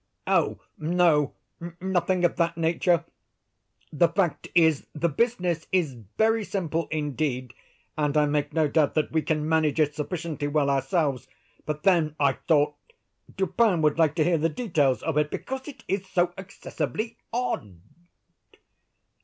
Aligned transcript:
"Oh 0.25 0.57
no; 0.79 1.33
nothing 1.79 2.25
of 2.25 2.37
that 2.37 2.57
nature. 2.57 3.05
The 3.93 4.07
fact 4.07 4.47
is, 4.55 4.87
the 4.95 5.09
business 5.09 5.67
is 5.71 5.93
very 6.17 6.43
simple 6.43 6.87
indeed, 6.89 7.53
and 7.95 8.17
I 8.17 8.25
make 8.25 8.51
no 8.51 8.67
doubt 8.67 8.95
that 8.95 9.11
we 9.11 9.21
can 9.21 9.47
manage 9.47 9.79
it 9.79 9.93
sufficiently 9.93 10.47
well 10.47 10.71
ourselves; 10.71 11.27
but 11.67 11.83
then 11.83 12.15
I 12.19 12.33
thought 12.33 12.73
Dupin 13.37 13.83
would 13.83 13.99
like 13.99 14.15
to 14.15 14.23
hear 14.23 14.39
the 14.39 14.49
details 14.49 15.03
of 15.03 15.19
it, 15.19 15.29
because 15.29 15.67
it 15.67 15.83
is 15.87 16.07
so 16.07 16.33
excessively 16.35 17.19
odd." 17.31 17.79